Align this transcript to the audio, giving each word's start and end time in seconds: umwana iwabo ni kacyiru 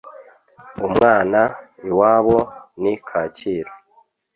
umwana 0.87 1.39
iwabo 1.87 2.37
ni 2.81 2.93
kacyiru 3.07 3.73